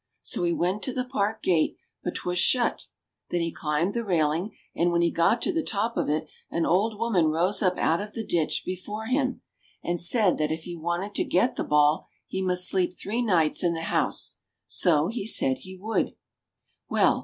[0.23, 2.87] So he went to the park gate, but 'twas shut;
[3.29, 6.65] then he climbed the railing, and when he got to the top of it an
[6.65, 9.43] old woman rose up out of the ditch before him
[9.83, 13.63] and said that if he wanted to get the ball he must sleep three nights
[13.63, 16.15] in the house: so he said he would.
[16.89, 17.19] Well